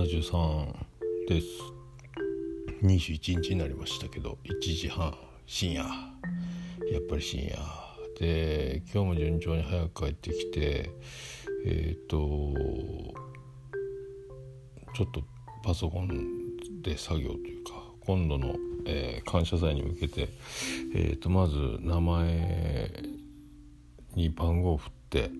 [0.00, 0.72] 73
[1.28, 1.46] です
[2.82, 5.14] 21日になりましたけど1時半
[5.44, 5.82] 深夜。
[5.82, 5.88] や
[6.98, 7.58] っぱり深夜。
[8.18, 10.90] で今日も順調に早く帰ってきて
[11.66, 12.16] えっ、ー、と
[14.94, 15.22] ちょっと
[15.62, 17.72] パソコンで作業というか
[18.06, 18.54] 今度の、
[18.86, 20.30] えー、感謝祭に向けて、
[20.94, 22.90] えーと、まず名前
[24.14, 25.30] に番号を振って、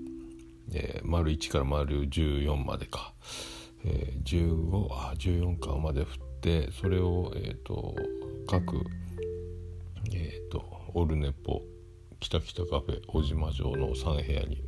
[0.75, 3.15] えー、丸1から丸14までか、
[3.85, 7.95] えー、15あ14巻まで振ってそれを、えーと、
[8.47, 8.83] 各、
[10.13, 10.63] えーと、
[10.95, 11.63] オルネポ
[12.21, 14.63] 北北カフェ小島城の3部屋に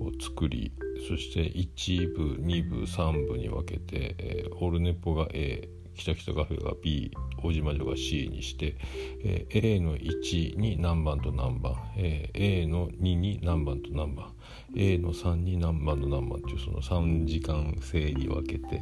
[0.00, 0.72] を作り
[1.08, 5.68] そして1部2部3部に分けて、えー、オルネポが A
[5.98, 7.10] 北北カフェが B
[7.42, 8.76] 大島城が C にして、
[9.24, 14.32] えー、A の1に何番と何番、えー、A の2に何番と何番
[14.76, 18.80] A の3に何番と何番っていうその3時間制に分けてっ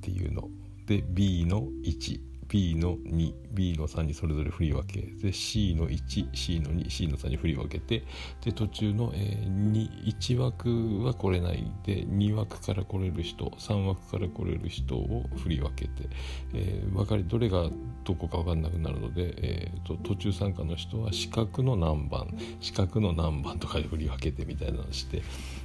[0.00, 0.48] ていうの。
[0.86, 8.04] で B の1 B の 2B の3にそれぞれ振り分けで C の 1C の 2C の3に振り分けて
[8.44, 16.10] で途中の、えー、1枠は来れないで2枠から来れる人3枠から来れる人を振り分けて、
[16.52, 17.70] えー、分かりどれが
[18.04, 25.22] どこか分かんなくなるので、えーと、途中参加の人は四角の何番四角の何番とかで振り分けてみたいなのして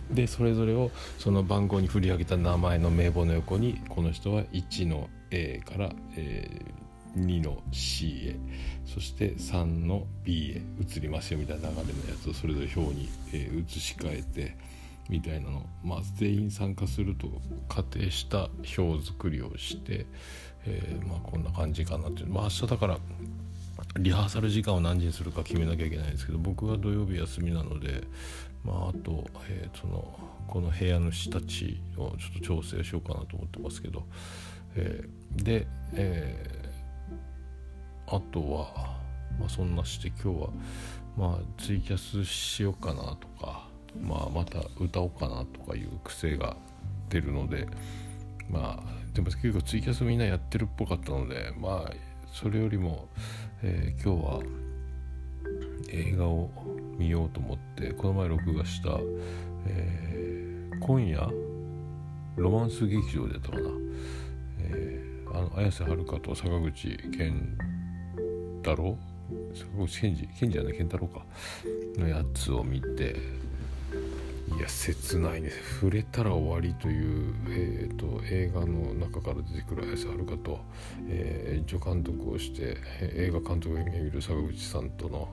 [0.10, 8.36] でそれぞれをその番号に振り上げた名前の名簿の横にこの人は1の A から、えー、2の C へ
[8.86, 14.58] そして3の B へ移りますよみたいな流れのやつをそれぞれ表に、えー、移し替えて
[15.10, 15.66] みたいなの。
[15.84, 17.28] まあ全員参加すると
[17.70, 20.06] 仮定した表作りをして、
[20.66, 22.28] えー、まあこんな感じかなっていう。
[22.28, 22.98] まあ明日だから
[24.00, 28.04] リハーサル時間を何時にするか決めなきゃいけないんですけど僕は土曜日休みなので
[28.64, 34.04] まああと、えー、そのこの部屋主たちをちょっと調整しようかなと思ってますけど、
[34.78, 38.98] えー、で、えー、あとは、
[39.40, 40.50] まあ、そんなして今日は、
[41.18, 43.68] まあ、ツイキャスしようかなとか、
[44.02, 46.56] まあ、また歌おうかなとかいう癖が
[47.10, 47.68] 出るので
[48.50, 51.94] まあでも結構ツイキャスみんなやってるっぽかったのでまあ
[52.32, 53.08] それよりも、
[53.64, 54.42] えー、今日は
[55.90, 56.50] 映画を
[56.98, 59.00] 見ようと思ってこの前録画した、
[59.66, 61.30] えー、今夜
[62.36, 63.70] ロマンス劇場でやったかな、
[65.58, 67.58] 綾瀬はるかと坂口健
[68.62, 68.96] 太郎？
[69.56, 71.26] 坂口健二健二じゃない健太郎か。
[71.98, 73.16] のやつを見て
[74.56, 75.50] いや切ないね。
[75.80, 80.60] 触れたら終わりという、えーと、映画の中から出てくる綾瀬はるかと、
[81.10, 85.28] えー、助監督をして、映画監督を見る坂口さんとの、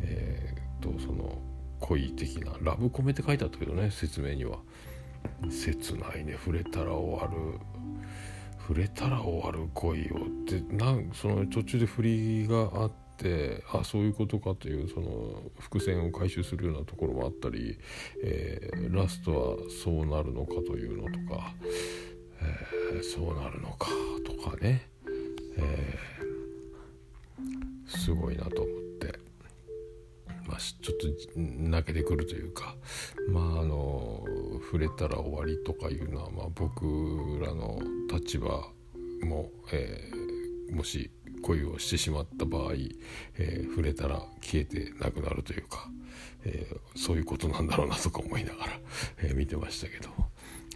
[0.00, 1.38] えーとその
[1.80, 4.58] 恋的なラブコメって書いてあったけどね説明には。
[5.50, 6.32] 切ないね。
[6.32, 7.58] 触れたら終わる。
[8.66, 17.78] 触れたら終わる恋をってなんその途中で振りがあってあそういうことかというその伏線を回収するようなところもあったり、
[18.24, 21.54] えー、ラストはそうなるのかというのとか、
[22.42, 23.86] えー、そうなるのか
[24.26, 24.88] とかね、
[25.58, 28.85] えー、すごいなと思って。
[30.46, 32.76] まあ、ちょっと泣けてくるというか
[33.28, 34.24] まああの
[34.64, 36.84] 触れたら終わりとかいうのは、まあ、僕
[37.44, 37.78] らの
[38.10, 38.48] 立場
[39.22, 41.10] も、えー、もし
[41.42, 42.72] 恋をしてしまった場合、
[43.38, 45.88] えー、触れたら消えてなくなるというか、
[46.44, 48.72] えー、そういうことなんだろうなとか思いながら、
[49.22, 50.08] え見てましたけど、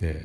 [0.02, 0.22] え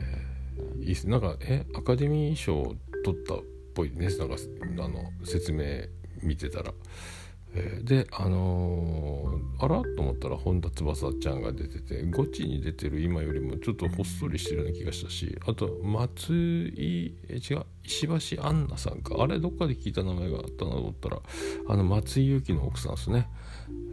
[0.82, 3.38] いいっすなんかえアカデミー賞を取ったっ
[3.74, 4.36] ぽいねなんか
[4.80, 5.88] あの説明
[6.22, 6.74] 見てたら。
[7.56, 9.82] えー、であのー、あら？
[9.96, 19.16] と思ったら本田翼ちゃんが出ててゴチに出てる今よりもちょっとほっそりしてるような気がしたしあと松井え違う石橋杏奈さんか。
[19.20, 21.22] あれどっかで聞いた名前があったなと思ったら
[21.70, 23.30] あの松井裕樹の奥さんですね、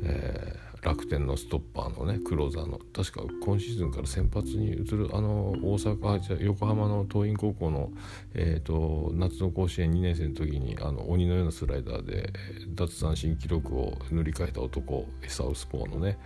[0.03, 7.93] えー楽天のストッパーのねクローザーの確か今シーズンから先発に移るあの大阪じゃ横浜の桐蔭高校の、
[8.34, 12.32] えーと、夏の甲子園2年生の時にあの鬼のようなスライダーで
[12.75, 16.19] 奪三振記録を塗り替えた男サウスポーのね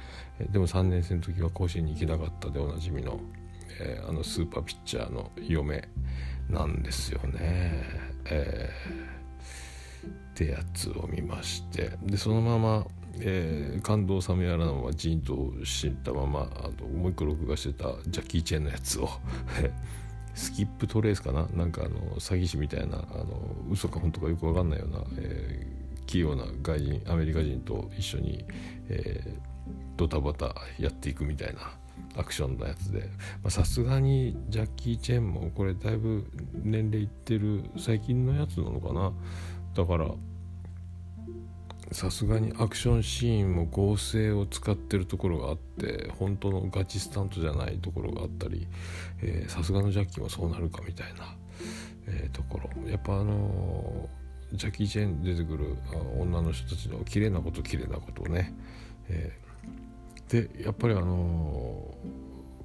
[0.51, 3.21] でも3年生の時は甲子園に行けなかったでおなじみの、
[3.79, 5.87] えー、あのスーパーピッチャーの嫁
[6.49, 7.83] なんですよね。
[8.29, 12.87] えー、ってやつを見ましてでそのまま
[13.21, 19.09] えー、感動冷めやらぬままジーンとしたままあのもう一個録画してたジャッキー・チェンのやつを
[20.35, 21.47] スキップトレースかな？
[21.55, 23.27] なんかあの詐欺師みたいなあの
[23.71, 28.45] 嘘か本当かよく分かんないような、えー、器用な外人アメリカ人と一緒に、
[28.89, 29.39] えー、
[29.97, 31.73] ドタバタやっていくみたいな
[32.17, 33.09] アクションのやつで。
[33.49, 36.31] さすがにジャッキー・チェンもこれだいぶ
[36.63, 39.13] 年齢いってる最近のやつなのかな？
[39.75, 40.11] だから
[41.93, 48.67] さすがにアクションシーンも合成を使ってるところがあって本当のガチスタントじゃないところがあったり
[49.47, 51.37] さすがのジャッキーもそうなるかみたいな、
[52.09, 52.91] えー、ところ。
[52.91, 55.77] やっぱあのー、ジャッキー・チェン出てくる
[56.19, 58.55] 女の人たちの綺麗なこと綺麗なことをね、
[59.09, 61.95] えー、でやっぱりあの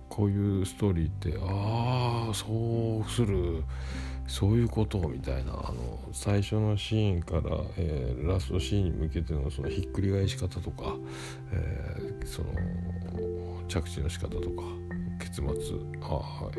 [0.09, 3.63] こういうストーリーってああそうする
[4.31, 10.95] そういうことみたいなあの最初のシーンから、えー、ラストシーンに向けてのそのひっくり返し方とか、
[11.51, 12.47] えー、その
[13.67, 14.63] 着地の仕方とか
[15.19, 15.45] 結末
[16.01, 16.49] ああ、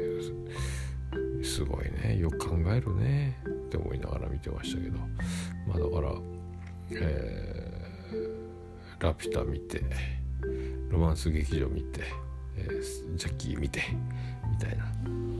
[1.43, 4.99] すごいねよく考えるねって思いながら見てましたけど
[5.67, 6.13] まあだから、
[6.91, 9.83] えー、ラピュタ見て
[10.91, 12.03] ロマンス劇場見て、
[12.55, 12.69] え、
[13.17, 13.81] ジャッキー見て
[14.51, 15.32] みたいな。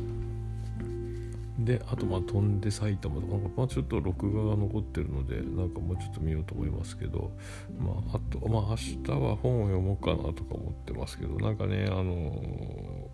[1.65, 7.33] であとまあ飛んで埼玉とかまあ、ちょっと録画が残ってるのでなんかもうちょっと見ようと思いますけど
[7.79, 13.11] まああとまあ明日は本を読もうかなとか思ってますけどなんかねあの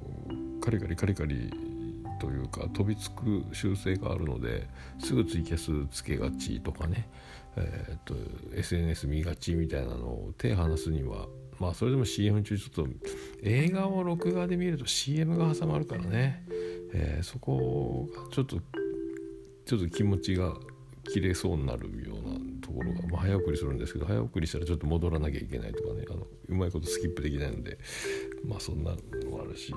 [0.60, 1.52] カリカリカリカリ
[2.18, 4.68] というか飛びつく習性があるので
[4.98, 7.08] すぐツイキャスつけがちとかね、
[7.56, 8.14] えー、っと
[8.54, 11.26] SNS 見がちみたいなのを手離すには
[11.58, 12.88] まあそれでも CM 中ちょっと
[13.42, 16.44] 映画を録画で見ると CM が挟まるからね
[16.92, 18.58] えー、そこがちょっと
[19.66, 20.54] ちょっと気持ちが
[21.12, 27.78] 切れそうになるようなところが、まあ、早送りするんですけど早送りしたらちょっと戻らなきゃいけないとかねあのうまいことスキップできないので
[28.46, 29.74] まあそんなのもあるし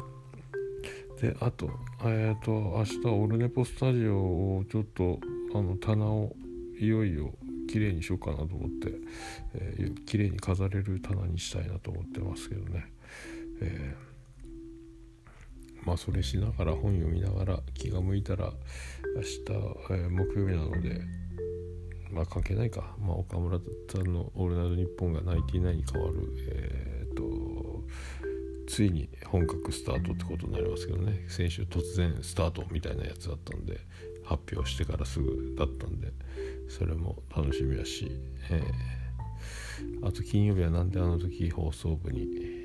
[1.21, 1.69] であと
[2.03, 5.19] えっ、ー、と明日オルネポスタジオをちょっと
[5.53, 6.35] あの棚を
[6.79, 7.33] いよいよ
[7.67, 8.93] 綺麗にしようかなと思って、
[9.55, 12.91] えー、綺麗に飾れる棚にしたいなと思ってますけどね。
[13.61, 14.10] えー
[15.85, 18.51] まあそれしながら本読みながら気が向いたら
[19.15, 19.39] 明日、
[19.91, 21.01] えー、木曜日なので
[22.11, 27.83] まあ関係ないか、まあ、岡村さんの「オールナイトニッポン」がナイティナインに変わるえー、っと
[28.67, 31.25] ついに本格スタートってことになりますけどね。
[31.27, 33.81] 先週突然スタートみたいなやつだったんで
[34.23, 36.13] 発表してからすぐだったんで
[36.69, 38.09] それも楽しみだし、
[38.49, 42.60] えー、あと金曜日はなんであの時放送部に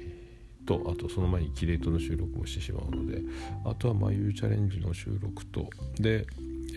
[0.66, 3.22] とあとその前にキレイトの収録もしてしまうので
[3.64, 6.26] あとはまゆうチャレンジの収録とで、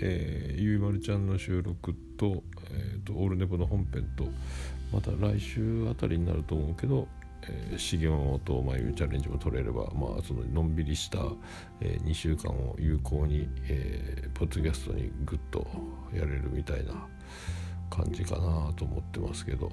[0.02, 4.26] えー、ゆいまるちゃんの収録と,、えーと、オールネポの本編と
[4.94, 7.08] また来週あたりになると思うけど
[7.42, 11.20] えー、とまあいうチャレンジも取れれば、まあ、そののんびりした、
[11.80, 15.66] えー、2週間を有効に、えー、ポッドキャストにグッと
[16.14, 16.94] やれるみたいな
[17.90, 19.72] 感じかなと思ってますけど。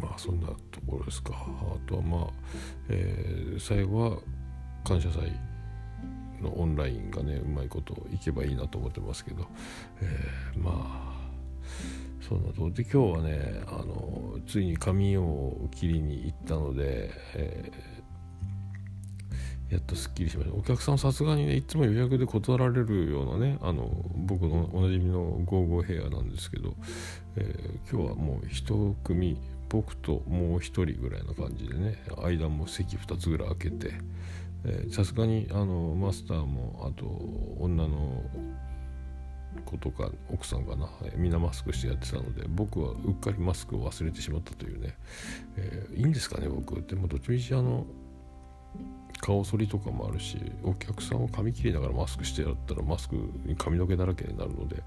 [0.00, 0.54] まあそんなと
[0.86, 1.32] ころですか。
[1.34, 2.30] あとはまあ、
[2.88, 4.18] えー、最後は
[4.84, 5.32] 感謝祭
[6.40, 9.46] のオンラインがねうまいこといけばいいなと思ってますけど、
[10.00, 11.12] えー、まあ
[12.20, 20.56] そんなとで今日はねあのついに髪を切りに行ったので、えー、やっとすっきりしました。
[20.56, 26.74] お客さんさすがにねいつも予約で断られるようなねあの僕のおなじみのゴーゴーヘアなんですけど、
[27.36, 29.38] えー、今日はもう一組
[29.72, 33.94] 僕ともう一人ぐらいの感じでね間も席2つぐらい開けて
[34.90, 37.06] さすがにあのマスターもあと
[37.58, 38.22] 女の
[39.64, 44.94] 子とか奥さんかなみんなマスクしてやってたので僕はうっかりマスクを忘れてしまったというね、
[45.56, 46.80] えー、いいんですかね僕。
[46.82, 47.86] でもどっちみちあの
[49.20, 54.82] 顔剃りとかもあるしお客さんを髪切りながらマスクしてやったらマスクに髪の毛だらけになるので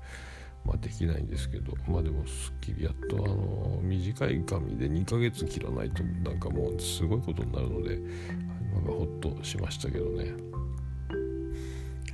[0.66, 8.00] まあ、できないんですけどまあでもすっきりやっとあの短い髪で2ヶ月切らないとなんかもうすごいことになるので
[8.74, 10.34] なんかほっとしましたけどね、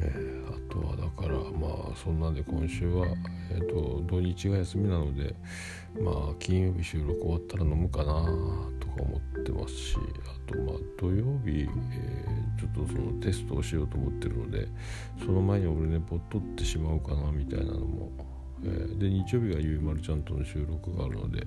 [0.02, 3.08] えー、あとはだからまあそんなんで今週は、
[3.52, 5.34] えーと、土日が休みなので
[6.00, 14.68] まあ金曜日収録終わったら飲むかなとか思ってますしあとまあ土曜日、えー、ちょっとそのテストをしようと思ってるので
[15.26, 18.31] その前に俺ねぼっとってしまうかなみたいなのも
[18.64, 21.46] え、で日曜日はゆいまるちゃんとの収録があるので、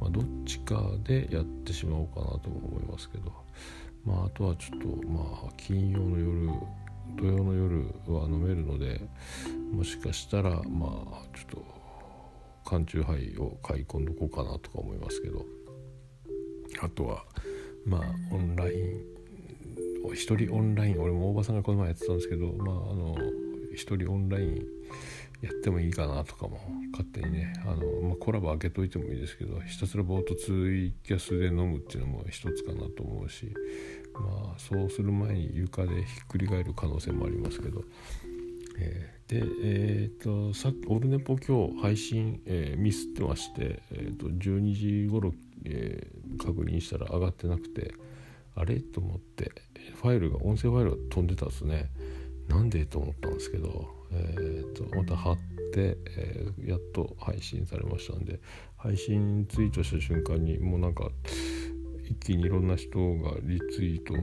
[0.00, 3.32] まあ、どっちかでやってしまおうかなとも思いますけど、
[4.04, 6.50] まあ、あとはちょっとまあ金曜の夜
[7.16, 9.00] 土曜の夜は飲めるので
[9.72, 11.64] もしかしたらまあちょっと
[12.64, 15.44] 缶チューハイを買い込んどこうかなとか思いますけど。
[16.80, 17.24] あとは
[17.84, 18.00] まあ
[18.32, 19.00] オンライン
[20.12, 23.16] 一人オンライン俺も大場さんがこの前やってたんですけどまああの
[23.74, 24.66] 一人オンライン
[25.42, 26.58] やってもいいかなとかも
[26.92, 33.52] 勝手にねあの、まあ、コラボ開けといてもいいですけどひたすらボートツイキャスで飲むっていうのも一つかなと思うし
[34.14, 37.84] まあそうする前に床でひっくり返る可能性もありますけど、
[38.78, 47.92] えー、でえっ、とさっきオルネポ今日配信、えー、ミスってまして、えーと、12時頃、えー、確認したら上がってなくて
[48.54, 48.80] あれ？
[48.80, 49.52] と思って
[50.00, 51.90] ファイルが音声ファイルが飛んでたんですね。
[52.48, 52.86] なんで？
[52.86, 55.36] と思ったんですけど、えーと、また貼っ
[55.72, 58.40] て、えー、やっと配信されましたんで
[58.76, 61.10] 配信ツイートした瞬間にもうなんか
[62.04, 64.14] 一気にいろんな人がリツイート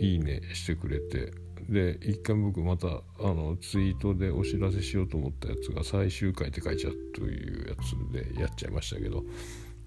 [0.00, 1.32] いいねしてくれて
[1.68, 9.24] で一回僕またあのツイートでお知らせしようと思ったやつが最終回って書いちゃうというやつでやっちゃいましたけど、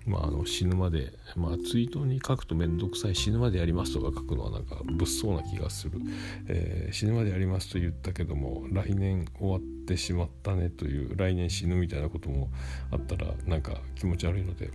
[0.07, 5.99] まあ、あの死ぬまで、まあ、ツイートに書くと面倒くさい死ぬまでやりますとか書くのはなんか物騒な気がする、
[6.47, 12.49] えー、死ぬまでやりますと言ったけども来年終わってしまったねという来年死ぬみたいなことも
[12.91, 14.71] あったらなんか気持ち悪いので。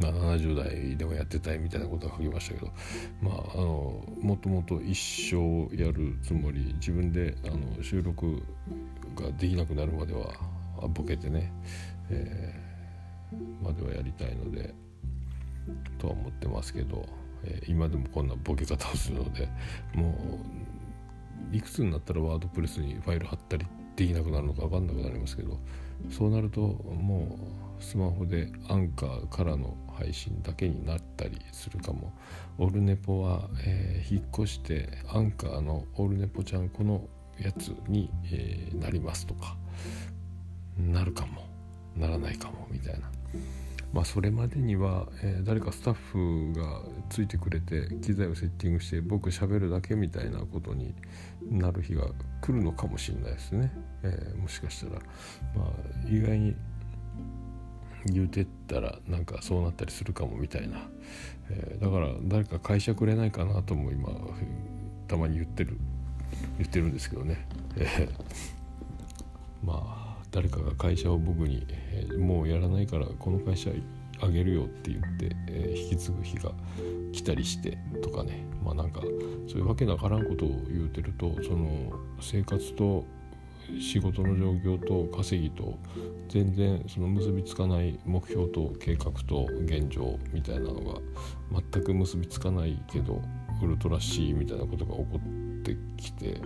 [0.00, 2.70] まあ、70代でもやってたいみたいなことは書きましたけど、
[3.20, 8.40] まあ、あのもともと一生やるつもり自分であの収録
[9.16, 10.32] ができなくなるまでは
[10.86, 11.52] ボケてね、
[12.10, 12.67] えー、
[13.62, 14.74] まではやりたいので
[15.98, 17.06] とは思ってますけど、
[17.44, 19.48] えー、今でもこんなボケ方をするので
[19.94, 20.18] も
[21.52, 23.66] ういくつになったらワードプレスにファイル貼ったり
[23.96, 25.58] できなくなるのか分かんなくなりますけど
[26.10, 27.38] そうなるとも
[27.80, 32.12] うスマホでアンカーからの配信だけになったりするかも。
[32.58, 37.08] オルネポは、えー、引っ越してアンカーのオルネポちゃんこの
[37.38, 39.56] やつに、えー、なりますとか
[40.76, 41.42] なるかも
[41.96, 43.17] ならないかもみたいな。
[43.92, 50.94] まあそれまでには、えー、誰かスタッフがついてくれて機材をセッティングして僕喋るだけみたいなことに
[51.50, 52.08] なる日が
[52.42, 55.00] 来るのかもしれないですね、えー、もしかしたら。
[55.56, 56.54] まあ意外に
[58.06, 60.88] 言うてったらなんかそうなったりするかもみたいな、
[61.50, 64.10] えー、だから誰か会社くれないかなとも今
[65.08, 65.78] たまに言ってる
[66.58, 73.70] 言ってるんですけどね、えー、まあ誰かが会社を僕に、えー、もうやらないからこの会社
[74.20, 76.52] あげるよって言って、えー、引き継ぐ日が
[77.12, 78.48] 来たりしてとかね。
[78.64, 79.00] まあなんか
[79.46, 83.04] そういうわけのわからんことを言うてるとその生活と
[83.80, 85.78] 仕事の状況と稼ぎと
[86.28, 91.00] 全然その結びつかない目標と計画と現状みたいなのが
[91.72, 93.22] 全く結びつかないけど
[93.62, 96.40] ウルトラ C みたいなことが起こってきて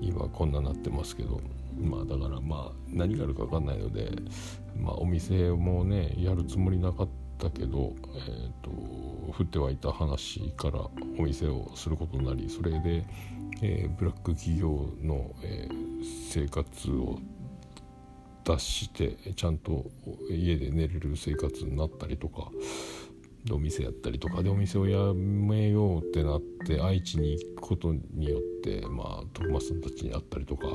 [0.00, 1.40] 今こんななってますけど。
[1.80, 4.10] まあだからまあ何があるか分かんないので
[4.80, 10.80] まあお店もねやるつもりなかったけどえっ、ー、と降ってはいた話から
[11.18, 13.04] お店をすることになりそれで
[13.62, 17.18] えー、ブラック企業の、えー、生活を
[18.44, 19.86] 脱してちゃんと
[20.30, 22.50] 家で寝れる生活になったりとか
[23.50, 30.66] お店やったりとかでお店をやめようってなって愛知に行くことによってまあ徳松さんたちに会ったりとか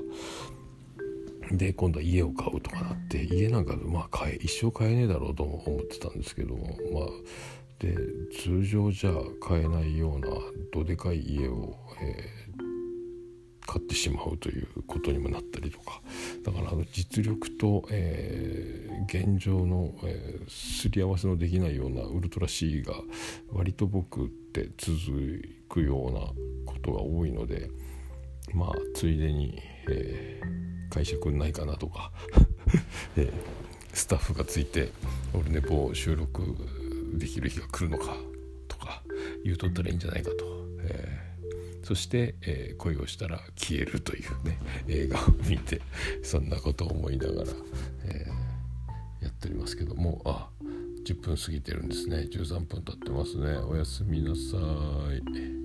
[1.51, 7.07] で今度は家を買うとかなって家なんかまあ買え一生買えねえだろうと思ってたんですけどもまあ
[7.79, 7.95] で
[8.43, 10.27] 通常じゃ買えないような
[10.71, 16.01] どでかい家を、えー、買ってしまうということにもなったりとか。
[16.43, 22.93] だからあの実力と、えー、現状の、えー、すり合わせのできないようなウルトラ C が
[23.51, 26.19] 割と僕って続くような
[26.71, 27.69] ことが多いので
[28.53, 32.11] まあついでに、えー、会社くんないかなとか、
[33.17, 33.31] えー、
[33.93, 34.89] スタッフがついて
[35.33, 36.55] オルネポ収録
[37.13, 38.15] できる日が来るのか
[38.67, 39.03] とか
[39.43, 40.67] 言うとったらいいんじゃないかと。
[40.83, 41.31] えー
[41.83, 44.57] そして、えー、恋をしたら消えるというね
[44.87, 45.81] 映画を見て
[46.23, 47.47] そんなことを思いながら、
[48.05, 50.47] えー、やっておりますけどもあ
[51.05, 54.57] 10分過ぎてるんですね13分経ってますねおやすみなさ
[55.13, 55.60] い。